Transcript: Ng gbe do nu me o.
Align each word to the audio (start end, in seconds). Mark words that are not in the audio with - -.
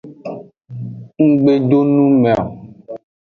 Ng 1.23 1.31
gbe 1.41 1.53
do 1.69 1.79
nu 1.93 2.05
me 2.21 2.31
o. 2.43 2.43